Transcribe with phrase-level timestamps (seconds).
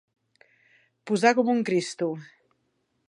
[1.11, 2.09] Posar com un Cristo.